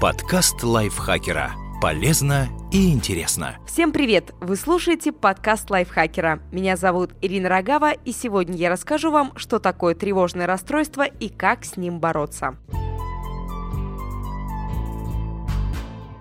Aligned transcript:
Подкаст 0.00 0.62
лайфхакера. 0.62 1.52
Полезно 1.82 2.48
и 2.72 2.90
интересно. 2.90 3.58
Всем 3.66 3.92
привет! 3.92 4.32
Вы 4.40 4.56
слушаете 4.56 5.12
подкаст 5.12 5.68
лайфхакера. 5.68 6.40
Меня 6.52 6.78
зовут 6.78 7.10
Ирина 7.20 7.50
Рогава, 7.50 7.92
и 7.92 8.12
сегодня 8.12 8.56
я 8.56 8.70
расскажу 8.70 9.10
вам, 9.10 9.36
что 9.36 9.58
такое 9.58 9.94
тревожное 9.94 10.46
расстройство 10.46 11.04
и 11.04 11.28
как 11.28 11.66
с 11.66 11.76
ним 11.76 12.00
бороться. 12.00 12.56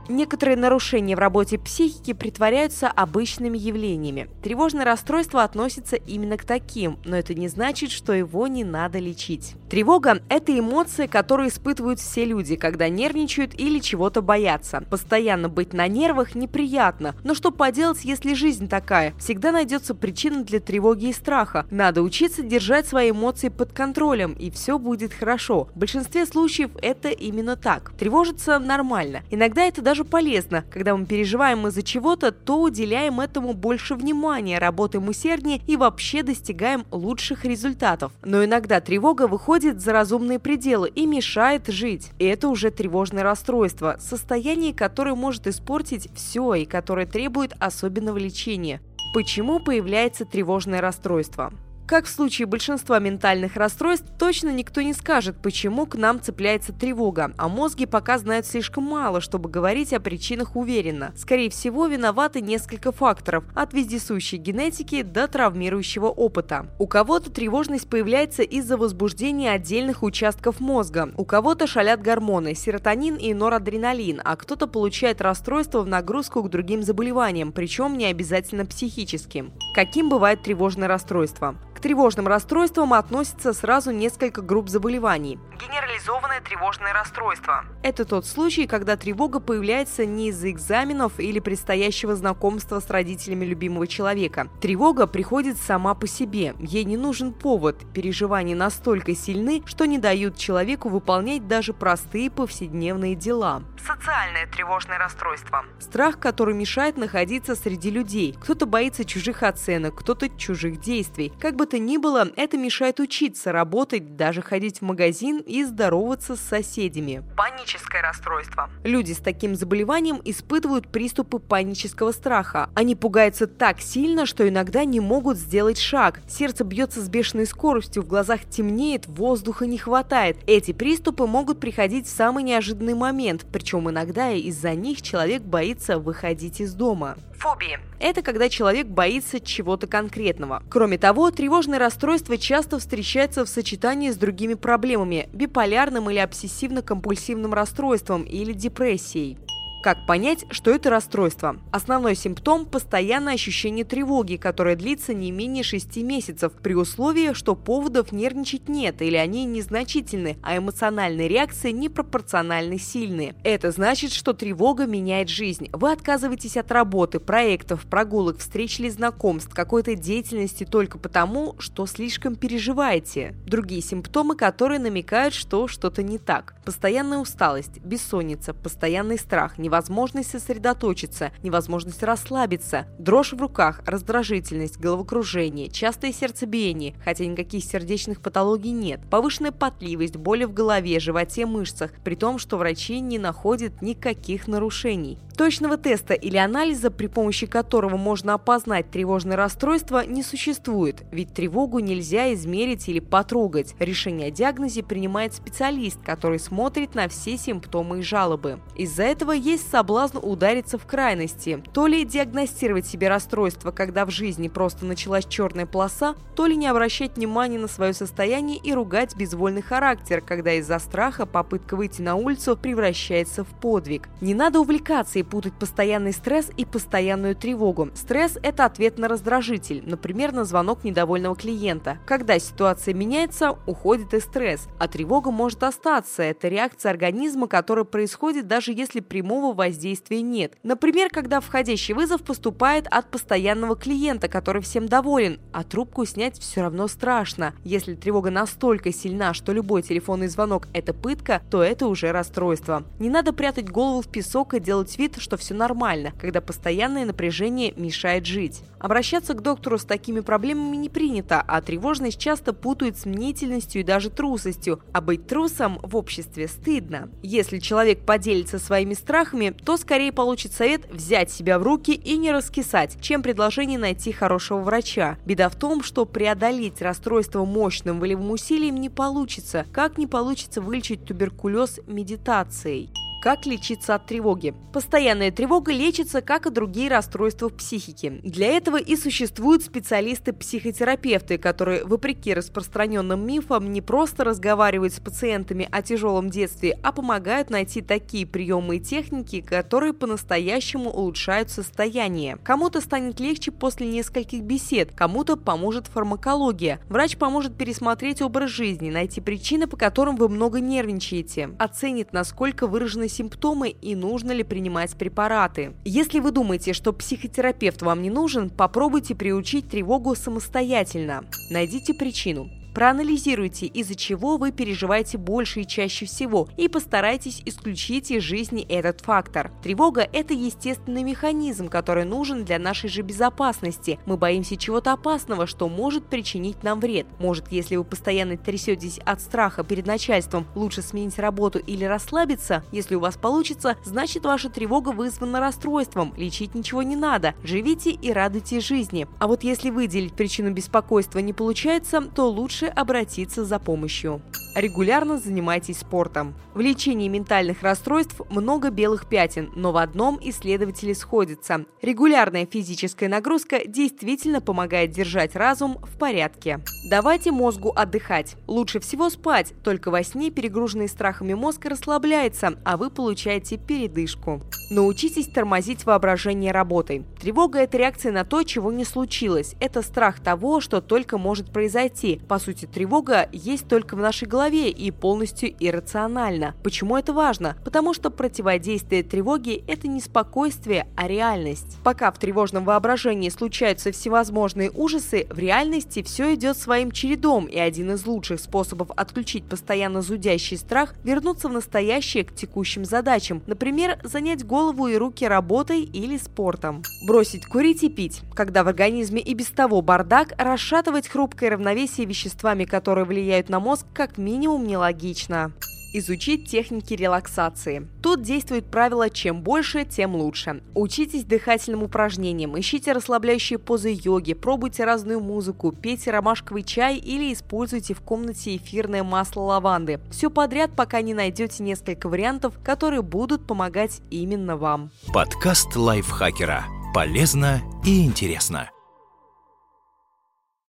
Некоторые 0.09 0.57
нарушения 0.57 1.15
в 1.15 1.19
работе 1.19 1.59
психики 1.59 2.13
притворяются 2.13 2.87
обычными 2.87 3.59
явлениями. 3.59 4.27
Тревожное 4.41 4.83
расстройство 4.83 5.43
относится 5.43 5.97
именно 5.97 6.35
к 6.35 6.45
таким, 6.45 6.97
но 7.05 7.15
это 7.15 7.35
не 7.35 7.47
значит, 7.47 7.91
что 7.91 8.13
его 8.13 8.47
не 8.47 8.63
надо 8.63 8.97
лечить. 8.97 9.53
Тревога– 9.69 10.23
это 10.29 10.57
эмоции, 10.57 11.05
которые 11.05 11.49
испытывают 11.49 11.99
все 11.99 12.25
люди, 12.25 12.55
когда 12.55 12.89
нервничают 12.89 13.53
или 13.53 13.77
чего-то 13.77 14.23
боятся. 14.23 14.83
Постоянно 14.89 15.47
быть 15.47 15.73
на 15.73 15.87
нервах 15.87 16.33
неприятно, 16.33 17.13
но 17.23 17.35
что 17.35 17.51
поделать, 17.51 18.03
если 18.03 18.33
жизнь 18.33 18.67
такая? 18.67 19.13
Всегда 19.19 19.51
найдется 19.51 19.93
причина 19.93 20.43
для 20.43 20.59
тревоги 20.59 21.09
и 21.09 21.13
страха. 21.13 21.67
Надо 21.69 22.01
учиться 22.01 22.41
держать 22.41 22.87
свои 22.87 23.11
эмоции 23.11 23.49
под 23.49 23.73
контролем, 23.73 24.33
и 24.33 24.49
все 24.49 24.79
будет 24.79 25.13
хорошо. 25.13 25.69
В 25.75 25.77
большинстве 25.77 26.25
случаев 26.25 26.71
это 26.81 27.09
именно 27.09 27.55
так. 27.55 27.91
Тревожиться 27.99 28.57
нормально. 28.57 29.21
Иногда 29.29 29.61
это 29.61 29.83
даже 29.83 29.98
полезно. 30.03 30.63
Когда 30.71 30.95
мы 30.95 31.05
переживаем 31.05 31.67
из-за 31.67 31.83
чего-то, 31.83 32.31
то 32.31 32.61
уделяем 32.61 33.19
этому 33.19 33.53
больше 33.53 33.95
внимания, 33.95 34.59
работаем 34.59 35.07
усерднее 35.07 35.61
и 35.67 35.77
вообще 35.77 36.23
достигаем 36.23 36.85
лучших 36.91 37.45
результатов. 37.45 38.11
Но 38.23 38.43
иногда 38.43 38.81
тревога 38.81 39.27
выходит 39.27 39.81
за 39.81 39.93
разумные 39.93 40.39
пределы 40.39 40.89
и 40.89 41.05
мешает 41.05 41.67
жить. 41.67 42.11
И 42.19 42.25
это 42.25 42.49
уже 42.49 42.71
тревожное 42.71 43.23
расстройство, 43.23 43.97
состояние, 43.99 44.73
которое 44.73 45.15
может 45.15 45.47
испортить 45.47 46.09
все 46.15 46.53
и 46.55 46.65
которое 46.65 47.05
требует 47.05 47.53
особенного 47.59 48.17
лечения. 48.17 48.81
Почему 49.13 49.59
появляется 49.59 50.25
тревожное 50.25 50.81
расстройство? 50.81 51.51
Как 51.89 52.05
в 52.05 52.09
случае 52.09 52.45
большинства 52.45 52.99
ментальных 52.99 53.55
расстройств, 53.55 54.05
точно 54.19 54.49
никто 54.49 54.79
не 54.83 54.93
скажет, 54.93 55.37
почему 55.41 55.87
к 55.87 55.95
нам 55.95 56.21
цепляется 56.21 56.71
тревога, 56.71 57.33
а 57.35 57.49
мозги 57.49 57.87
пока 57.87 58.19
знают 58.19 58.45
слишком 58.45 58.83
мало, 58.83 59.21
чтобы 59.21 59.49
говорить 59.49 59.91
о 59.91 59.99
причинах 59.99 60.55
уверенно. 60.55 61.11
Скорее 61.17 61.49
всего, 61.49 61.87
виноваты 61.87 62.41
несколько 62.41 62.91
факторов, 62.91 63.43
от 63.55 63.73
вездесущей 63.73 64.37
генетики 64.37 65.01
до 65.01 65.27
травмирующего 65.27 66.05
опыта. 66.05 66.67
У 66.77 66.85
кого-то 66.85 67.31
тревожность 67.31 67.89
появляется 67.89 68.43
из-за 68.43 68.77
возбуждения 68.77 69.49
отдельных 69.49 70.03
участков 70.03 70.59
мозга, 70.59 71.11
у 71.17 71.25
кого-то 71.25 71.65
шалят 71.65 72.03
гормоны, 72.03 72.53
серотонин 72.53 73.15
и 73.15 73.33
норадреналин, 73.33 74.21
а 74.23 74.35
кто-то 74.35 74.67
получает 74.67 75.21
расстройство 75.21 75.81
в 75.81 75.87
нагрузку 75.87 76.43
к 76.43 76.51
другим 76.51 76.83
заболеваниям, 76.83 77.51
причем 77.51 77.97
не 77.97 78.05
обязательно 78.05 78.67
психическим. 78.67 79.53
Каким 79.73 80.09
бывает 80.09 80.43
тревожное 80.43 80.87
расстройство? 80.87 81.55
К 81.79 81.81
тревожным 81.81 82.27
расстройствам 82.27 82.93
относятся 82.93 83.53
сразу 83.53 83.91
несколько 83.91 84.41
групп 84.41 84.67
заболеваний. 84.67 85.39
Генерализованное 85.57 86.41
тревожное 86.41 86.91
расстройство. 86.91 87.63
Это 87.83 88.03
тот 88.03 88.25
случай, 88.25 88.67
когда 88.67 88.97
тревога 88.97 89.39
появляется 89.39 90.05
не 90.05 90.27
из-за 90.27 90.51
экзаменов 90.51 91.17
или 91.21 91.39
предстоящего 91.39 92.17
знакомства 92.17 92.81
с 92.81 92.89
родителями 92.89 93.45
любимого 93.45 93.87
человека. 93.87 94.49
Тревога 94.59 95.07
приходит 95.07 95.55
сама 95.57 95.93
по 95.93 96.05
себе, 96.05 96.53
ей 96.59 96.83
не 96.83 96.97
нужен 96.97 97.31
повод. 97.31 97.77
Переживания 97.93 98.57
настолько 98.57 99.15
сильны, 99.15 99.63
что 99.65 99.85
не 99.85 99.99
дают 99.99 100.35
человеку 100.35 100.89
выполнять 100.89 101.47
даже 101.47 101.71
простые 101.71 102.29
повседневные 102.29 103.15
дела. 103.15 103.63
Социальное 103.77 104.47
тревожное 104.47 104.97
расстройство. 104.97 105.63
Страх, 105.79 106.19
который 106.19 106.55
мешает 106.55 106.97
находиться 106.97 107.55
среди 107.55 107.89
людей. 107.89 108.35
Кто-то 108.41 108.65
боится 108.65 109.05
чужих 109.05 109.43
оценок, 109.43 109.95
кто-то 109.95 110.27
чужих 110.27 110.81
действий. 110.81 111.31
Как 111.39 111.55
бы 111.55 111.68
то 111.69 111.79
ни 111.79 111.97
было, 111.97 112.27
это 112.35 112.57
мешает 112.57 112.99
учиться, 112.99 113.51
работать, 113.51 114.17
даже 114.17 114.41
ходить 114.41 114.79
в 114.79 114.81
магазин 114.81 115.37
и 115.39 115.63
здороваться 115.63 116.35
с 116.35 116.39
соседями. 116.39 117.23
Паническое 117.37 118.01
расстройство. 118.01 118.69
Люди 118.83 119.13
с 119.13 119.17
таким 119.17 119.55
заболеванием 119.55 120.19
испытывают 120.25 120.87
приступы 120.87 121.39
панического 121.39 122.11
страха. 122.11 122.69
Они 122.73 122.95
пугаются 122.95 123.47
так 123.47 123.79
сильно, 123.79 124.25
что 124.25 124.47
иногда 124.47 124.83
не 124.83 124.99
могут 124.99 125.37
сделать 125.37 125.77
шаг. 125.77 126.21
Сердце 126.27 126.63
бьется 126.63 127.01
с 127.01 127.07
бешеной 127.07 127.45
скоростью, 127.45 128.03
в 128.03 128.07
глазах 128.07 128.41
темнеет, 128.49 129.05
воздуха 129.07 129.67
не 129.67 129.77
хватает. 129.77 130.37
Эти 130.47 130.73
приступы 130.73 131.27
могут 131.27 131.59
приходить 131.59 132.07
в 132.07 132.09
самый 132.09 132.43
неожиданный 132.43 132.95
момент, 132.95 133.45
причем 133.51 133.89
иногда 133.89 134.31
из-за 134.31 134.73
них 134.73 135.01
человек 135.01 135.43
боится 135.43 135.99
выходить 135.99 136.59
из 136.59 136.73
дома. 136.73 137.15
Фобии. 137.39 137.79
Это 137.99 138.21
когда 138.21 138.49
человек 138.49 138.87
боится 138.87 139.39
чего-то 139.39 139.87
конкретного. 139.87 140.61
Кроме 140.69 140.97
того, 140.97 141.31
тревожное 141.31 141.79
расстройство 141.79 142.37
часто 142.37 142.79
встречается 142.79 143.45
в 143.45 143.49
сочетании 143.49 144.11
с 144.11 144.17
другими 144.17 144.55
проблемами– 144.55 145.29
биполярным 145.33 146.09
или 146.09 146.19
обсессивно-компульсивным 146.19 147.53
расстройством 147.53 148.23
или 148.23 148.53
депрессией. 148.53 149.37
Как 149.81 150.05
понять, 150.05 150.43
что 150.51 150.71
это 150.71 150.89
расстройство? 150.89 151.55
Основной 151.71 152.13
симптом– 152.13 152.65
постоянное 152.69 153.35
ощущение 153.35 153.85
тревоги, 153.85 154.35
которое 154.35 154.75
длится 154.75 155.13
не 155.13 155.31
менее 155.31 155.63
6 155.63 155.95
месяцев, 156.03 156.51
при 156.61 156.73
условии, 156.73 157.31
что 157.31 157.55
поводов 157.55 158.11
нервничать 158.11 158.67
нет 158.67 159.01
или 159.01 159.15
они 159.15 159.45
незначительны, 159.45 160.37
а 160.43 160.57
эмоциональные 160.57 161.29
реакции 161.29 161.71
непропорционально 161.71 162.77
сильные. 162.77 163.35
Это 163.45 163.71
значит, 163.71 164.11
что 164.11 164.33
тревога 164.33 164.85
меняет 164.85 165.29
жизнь. 165.29 165.69
Вы 165.71 165.93
отказываетесь 165.93 166.57
от 166.57 166.73
работы, 166.73 167.21
проектов, 167.21 167.85
прогулок, 167.85 168.39
встреч 168.39 168.81
или 168.81 168.89
знакомств, 168.89 169.53
какой-то 169.53 169.95
деятельности 169.95 170.65
только 170.65 170.97
потому, 170.97 171.55
что 171.57 171.85
слишком 171.85 172.35
переживаете. 172.35 173.33
Другие 173.45 173.81
симптомы, 173.81 174.35
которые 174.35 174.79
намекают, 174.79 175.33
что 175.33 175.69
что-то 175.69 176.03
не 176.03 176.17
так. 176.17 176.55
Постоянная 176.65 177.19
усталость, 177.19 177.79
бессонница, 177.79 178.53
постоянный 178.53 179.17
страх– 179.17 179.57
невозможность 179.69 180.31
сосредоточиться, 180.31 181.31
невозможность 181.43 182.01
расслабиться, 182.01 182.87
дрожь 182.97 183.33
в 183.33 183.39
руках, 183.39 183.83
раздражительность, 183.85 184.79
головокружение, 184.79 185.69
частое 185.69 186.11
сердцебиение, 186.11 186.95
хотя 187.05 187.27
никаких 187.27 187.63
сердечных 187.63 188.19
патологий 188.19 188.71
нет, 188.71 188.99
повышенная 189.11 189.51
потливость, 189.51 190.17
боли 190.17 190.45
в 190.45 190.53
голове, 190.53 190.99
животе, 190.99 191.45
мышцах, 191.45 191.91
при 192.03 192.15
том, 192.15 192.39
что 192.39 192.57
врачи 192.57 192.99
не 192.99 193.19
находят 193.19 193.83
никаких 193.83 194.47
нарушений. 194.47 195.19
Точного 195.39 195.77
теста 195.77 196.15
или 196.15 196.35
анализа, 196.35 196.91
при 196.91 197.07
помощи 197.07 197.47
которого 197.47 197.95
можно 197.95 198.33
опознать 198.33 198.91
тревожное 198.91 199.37
расстройство, 199.37 200.05
не 200.05 200.21
существует, 200.21 201.05
ведь 201.13 201.33
тревогу 201.33 201.79
нельзя 201.79 202.33
измерить 202.33 202.89
или 202.89 202.99
потрогать. 202.99 203.73
Решение 203.79 204.27
о 204.27 204.31
диагнозе 204.31 204.83
принимает 204.83 205.33
специалист, 205.33 205.97
который 206.03 206.39
смотрит 206.39 206.93
на 206.93 207.07
все 207.07 207.37
симптомы 207.37 207.99
и 207.99 208.01
жалобы. 208.01 208.59
Из-за 208.75 209.03
этого 209.03 209.31
есть 209.31 209.71
соблазн 209.71 210.17
удариться 210.21 210.77
в 210.77 210.85
крайности. 210.85 211.63
То 211.73 211.87
ли 211.87 212.03
диагностировать 212.03 212.85
себе 212.85 213.07
расстройство, 213.07 213.71
когда 213.71 214.05
в 214.05 214.09
жизни 214.09 214.49
просто 214.49 214.85
началась 214.85 215.25
черная 215.25 215.65
полоса, 215.65 216.15
то 216.35 216.47
ли 216.47 216.57
не 216.57 216.67
обращать 216.67 217.15
внимания 217.15 217.59
на 217.59 217.69
свое 217.69 217.93
состояние 217.93 218.59
и 218.61 218.73
ругать 218.73 219.15
безвольный 219.15 219.61
характер, 219.61 220.19
когда 220.19 220.51
из-за 220.55 220.79
страха 220.79 221.25
попытка 221.25 221.77
выйти 221.77 222.01
на 222.01 222.15
улицу 222.15 222.57
превращается 222.57 223.45
в 223.45 223.57
подвиг. 223.61 224.09
Не 224.19 224.33
надо 224.33 224.59
увлекаться 224.59 225.19
и 225.19 225.28
путать 225.29 225.53
постоянный 225.53 226.13
стресс 226.13 226.49
и 226.57 226.65
постоянную 226.65 227.35
тревогу. 227.35 227.89
Стресс– 227.93 228.37
это 228.43 228.65
ответ 228.65 228.97
на 228.97 229.07
раздражитель, 229.07 229.83
например, 229.85 230.31
на 230.31 230.45
звонок 230.45 230.83
недовольного 230.83 231.35
клиента. 231.35 231.99
Когда 232.05 232.39
ситуация 232.39 232.93
меняется, 232.93 233.57
уходит 233.65 234.13
и 234.13 234.19
стресс, 234.19 234.67
а 234.79 234.87
тревога 234.87 235.31
может 235.31 235.63
остаться. 235.63 236.23
Это 236.23 236.47
реакция 236.47 236.89
организма, 236.89 237.47
которая 237.47 237.85
происходит 237.85 238.47
даже 238.47 238.71
если 238.71 238.99
прямого 238.99 239.53
воздействия 239.53 240.21
нет. 240.21 240.53
Например, 240.63 241.09
когда 241.09 241.39
входящий 241.39 241.93
вызов 241.93 242.23
поступает 242.23 242.87
от 242.89 243.11
постоянного 243.11 243.75
клиента, 243.75 244.27
который 244.27 244.61
всем 244.61 244.87
доволен, 244.87 245.39
а 245.53 245.63
трубку 245.63 246.05
снять 246.05 246.39
все 246.39 246.61
равно 246.61 246.87
страшно. 246.87 247.53
Если 247.63 247.95
тревога 247.95 248.31
настолько 248.31 248.91
сильна, 248.91 249.33
что 249.33 249.51
любой 249.53 249.83
телефонный 249.83 250.27
звонок– 250.27 250.67
это 250.73 250.93
пытка, 250.93 251.41
то 251.51 251.61
это 251.61 251.87
уже 251.87 252.11
расстройство. 252.11 252.83
Не 252.99 253.09
надо 253.09 253.33
прятать 253.33 253.69
голову 253.69 254.01
в 254.01 254.07
песок 254.07 254.53
и 254.53 254.59
делать 254.59 254.97
вид, 254.97 255.18
что 255.19 255.37
все 255.37 255.53
нормально, 255.53 256.13
когда 256.19 256.41
постоянное 256.41 257.05
напряжение 257.05 257.73
мешает 257.75 258.25
жить. 258.25 258.61
Обращаться 258.79 259.33
к 259.33 259.41
доктору 259.41 259.77
с 259.77 259.83
такими 259.83 260.21
проблемами 260.21 260.77
не 260.77 260.89
принято, 260.89 261.43
а 261.45 261.61
тревожность 261.61 262.17
часто 262.17 262.53
путают 262.53 262.97
с 262.97 263.05
мнительностью 263.05 263.81
и 263.81 263.85
даже 263.85 264.09
трусостью, 264.09 264.81
а 264.93 265.01
быть 265.01 265.27
трусом 265.27 265.79
в 265.83 265.95
обществе 265.95 266.47
стыдно. 266.47 267.09
Если 267.21 267.59
человек 267.59 268.05
поделится 268.05 268.57
своими 268.57 268.93
страхами, 268.93 269.49
то 269.49 269.77
скорее 269.77 270.11
получит 270.11 270.53
совет 270.53 270.89
взять 270.91 271.31
себя 271.31 271.59
в 271.59 271.63
руки 271.63 271.91
и 271.91 272.17
не 272.17 272.31
раскисать, 272.31 273.01
чем 273.01 273.21
предложение 273.21 273.77
найти 273.77 274.11
хорошего 274.11 274.59
врача. 274.61 275.17
Беда 275.25 275.49
в 275.49 275.55
том, 275.55 275.83
что 275.83 276.05
преодолеть 276.05 276.81
расстройство 276.81 277.43
мощным 277.45 277.99
волевым 277.99 278.31
усилием 278.31 278.75
не 278.75 278.89
получится, 278.89 279.65
как 279.73 279.97
не 279.97 280.07
получится 280.07 280.61
вылечить 280.61 281.05
туберкулез 281.05 281.79
медитацией. 281.87 282.89
Как 283.21 283.45
лечиться 283.45 283.95
от 283.95 284.05
тревоги? 284.05 284.53
Постоянная 284.71 285.29
тревога 285.29 285.73
лечится, 285.73 286.21
как 286.21 286.45
и 286.45 286.51
другие 286.51 286.89
расстройства 286.89 287.49
в 287.49 287.53
психике. 287.53 288.11
Для 288.23 288.47
этого 288.47 288.77
и 288.77 288.95
существуют 288.95 289.61
специалисты-психотерапевты, 289.61 291.37
которые, 291.37 291.83
вопреки 291.83 292.33
распространенным 292.33 293.27
мифам, 293.27 293.73
не 293.73 293.81
просто 293.81 294.23
разговаривают 294.23 294.93
с 294.93 295.01
пациентами 295.01 295.67
о 295.69 295.81
тяжелом 295.81 296.29
детстве, 296.29 296.79
а 296.81 296.93
помогают 296.93 297.49
найти 297.49 297.81
такие 297.81 298.25
приемы 298.25 298.77
и 298.77 298.79
техники, 298.79 299.41
которые 299.41 299.91
по-настоящему 299.91 300.89
улучшают 300.89 301.49
состояние. 301.49 302.37
Кому-то 302.45 302.79
станет 302.79 303.19
легче 303.19 303.51
после 303.51 303.87
нескольких 303.87 304.43
бесед, 304.43 304.93
кому-то 304.95 305.35
поможет 305.35 305.87
фармакология. 305.87 306.79
Врач 306.87 307.17
поможет 307.17 307.57
пересмотреть 307.57 308.21
образ 308.21 308.49
жизни, 308.49 308.89
найти 308.89 309.19
причины, 309.19 309.67
по 309.67 309.75
которым 309.75 310.15
вы 310.15 310.29
много 310.29 310.61
нервничаете, 310.61 311.49
оценит, 311.59 312.13
насколько 312.13 312.65
выражены 312.65 313.08
симптомы 313.09 313.69
и 313.69 313.95
нужно 313.95 314.31
ли 314.31 314.43
принимать 314.43 314.95
препараты. 314.95 315.73
Если 315.83 316.19
вы 316.19 316.31
думаете, 316.31 316.73
что 316.73 316.93
психотерапевт 316.93 317.81
вам 317.81 318.01
не 318.01 318.09
нужен, 318.09 318.49
попробуйте 318.49 319.15
приучить 319.15 319.69
тревогу 319.69 320.15
самостоятельно. 320.15 321.25
Найдите 321.49 321.93
причину. 321.93 322.49
Проанализируйте, 322.73 323.65
из-за 323.65 323.95
чего 323.95 324.37
вы 324.37 324.51
переживаете 324.51 325.17
больше 325.17 325.61
и 325.61 325.67
чаще 325.67 326.05
всего, 326.05 326.47
и 326.55 326.67
постарайтесь 326.67 327.41
исключить 327.45 328.11
из 328.11 328.21
жизни 328.21 328.65
этот 328.69 329.01
фактор. 329.01 329.51
Тревога– 329.63 330.07
это 330.13 330.33
естественный 330.33 331.03
механизм, 331.03 331.67
который 331.67 332.05
нужен 332.05 332.45
для 332.45 332.59
нашей 332.59 332.89
же 332.89 333.01
безопасности. 333.01 333.99
Мы 334.05 334.17
боимся 334.17 334.55
чего-то 334.55 334.93
опасного, 334.93 335.47
что 335.47 335.67
может 335.67 336.05
причинить 336.05 336.61
нам 336.61 336.79
вред. 336.79 337.07
Может, 337.19 337.51
если 337.51 337.75
вы 337.75 337.83
постоянно 337.83 338.37
трясетесь 338.37 338.99
от 338.99 339.19
страха 339.19 339.63
перед 339.63 339.87
начальством, 339.87 340.45
лучше 340.53 340.83
сменить 340.83 341.17
работу 341.17 341.57
или 341.57 341.85
расслабиться? 341.85 342.63
Если 342.71 342.95
у 342.95 342.99
вас 342.99 343.17
получится, 343.17 343.77
значит 343.83 344.25
ваша 344.25 344.49
тревога 344.49 344.89
вызвана 344.89 345.39
расстройством, 345.39 346.13
лечить 346.15 346.53
ничего 346.53 346.83
не 346.83 346.95
надо, 346.95 347.33
живите 347.43 347.89
и 347.89 348.11
радуйтесь 348.13 348.63
жизни. 348.63 349.07
А 349.17 349.27
вот 349.27 349.43
если 349.43 349.71
выделить 349.71 350.13
причину 350.13 350.51
беспокойства 350.51 351.19
не 351.19 351.33
получается, 351.33 352.01
то 352.01 352.29
лучше 352.29 352.58
лучше 352.59 352.65
обратиться 352.67 353.45
за 353.45 353.59
помощью. 353.59 354.21
Регулярно 354.55 355.17
занимайтесь 355.17 355.79
спортом. 355.79 356.33
В 356.53 356.59
лечении 356.59 357.07
ментальных 357.07 357.61
расстройств 357.61 358.19
много 358.29 358.71
белых 358.71 359.07
пятен, 359.07 359.51
но 359.55 359.71
в 359.71 359.77
одном 359.77 360.19
исследователи 360.21 360.93
сходятся. 360.93 361.65
Регулярная 361.81 362.45
физическая 362.45 363.07
нагрузка 363.07 363.61
действительно 363.65 364.41
помогает 364.41 364.91
держать 364.91 365.35
разум 365.35 365.77
в 365.83 365.97
порядке. 365.97 366.59
Давайте 366.89 367.31
мозгу 367.31 367.71
отдыхать. 367.73 368.35
Лучше 368.47 368.79
всего 368.79 369.09
спать, 369.09 369.53
только 369.63 369.91
во 369.91 370.03
сне 370.03 370.31
перегруженный 370.31 370.89
страхами 370.89 371.35
мозг 371.35 371.65
расслабляется, 371.65 372.59
а 372.65 372.75
вы 372.75 372.89
получаете 372.89 373.57
передышку. 373.57 374.41
Научитесь 374.71 375.27
тормозить 375.27 375.85
воображение 375.85 376.51
работой. 376.51 377.05
Тревога– 377.21 377.59
это 377.59 377.77
реакция 377.77 378.11
на 378.11 378.25
то, 378.25 378.43
чего 378.43 378.71
не 378.71 378.83
случилось. 378.83 379.55
Это 379.59 379.81
страх 379.81 380.19
того, 380.19 380.59
что 380.59 380.81
только 380.81 381.17
может 381.17 381.51
произойти. 381.51 382.19
По 382.27 382.39
сути, 382.39 382.48
тревога 382.53 383.29
есть 383.31 383.67
только 383.67 383.95
в 383.95 383.99
нашей 383.99 384.27
голове 384.27 384.69
и 384.69 384.91
полностью 384.91 385.53
иррационально. 385.59 386.55
Почему 386.63 386.97
это 386.97 387.13
важно? 387.13 387.55
Потому 387.63 387.93
что 387.93 388.09
противодействие 388.09 389.03
тревоге– 389.03 389.55
это 389.67 389.87
не 389.87 390.01
спокойствие, 390.01 390.87
а 390.95 391.07
реальность. 391.07 391.77
Пока 391.83 392.11
в 392.11 392.19
тревожном 392.19 392.65
воображении 392.65 393.29
случаются 393.29 393.91
всевозможные 393.91 394.71
ужасы, 394.71 395.27
в 395.29 395.39
реальности 395.39 396.03
все 396.03 396.33
идет 396.33 396.57
своим 396.57 396.91
чередом, 396.91 397.45
и 397.45 397.57
один 397.57 397.91
из 397.91 398.05
лучших 398.05 398.39
способов 398.39 398.89
отключить 398.95 399.45
постоянно 399.45 400.01
зудящий 400.01 400.57
страх– 400.57 400.93
вернуться 401.03 401.49
в 401.49 401.53
настоящее 401.53 402.23
к 402.23 402.35
текущим 402.35 402.85
задачам. 402.85 403.41
Например, 403.47 403.99
занять 404.03 404.45
голову 404.45 404.87
и 404.87 404.95
руки 404.95 405.27
работой 405.27 405.81
или 405.81 406.17
спортом. 406.17 406.83
Бросить 407.05 407.45
курить 407.45 407.83
и 407.83 407.89
пить. 407.89 408.21
Когда 408.35 408.63
в 408.63 408.67
организме 408.67 409.21
и 409.21 409.33
без 409.33 409.47
того 409.47 409.81
бардак, 409.81 410.33
расшатывать 410.37 411.07
хрупкое 411.07 411.51
равновесие 411.51 412.05
веществами, 412.39 412.65
которые 412.65 413.05
влияют 413.05 413.49
на 413.49 413.59
мозг, 413.59 413.85
как 413.93 414.17
минимум 414.17 414.65
нелогично. 414.67 415.51
Изучить 415.91 416.47
техники 416.47 416.93
релаксации. 416.93 417.87
Тут 418.03 418.21
действует 418.21 418.69
правило 418.69 419.09
«чем 419.09 419.41
больше, 419.41 419.85
тем 419.85 420.15
лучше». 420.15 420.61
Учитесь 420.75 421.23
дыхательным 421.23 421.81
упражнениям, 421.81 422.59
ищите 422.59 422.91
расслабляющие 422.91 423.57
позы 423.57 423.97
йоги, 423.99 424.35
пробуйте 424.35 424.85
разную 424.85 425.19
музыку, 425.19 425.71
пейте 425.71 426.11
ромашковый 426.11 426.61
чай 426.61 426.97
или 426.97 427.33
используйте 427.33 427.95
в 427.95 428.01
комнате 428.01 428.55
эфирное 428.55 429.03
масло 429.03 429.41
лаванды. 429.41 429.99
Все 430.11 430.29
подряд, 430.29 430.75
пока 430.75 431.01
не 431.01 431.15
найдете 431.15 431.63
несколько 431.63 432.07
вариантов, 432.07 432.53
которые 432.63 433.01
будут 433.01 433.47
помогать 433.47 434.01
именно 434.11 434.57
вам. 434.57 434.91
Подкаст 435.11 435.75
лайфхакера. 435.75 436.65
Полезно 436.93 437.61
и 437.83 438.05
интересно. 438.05 438.69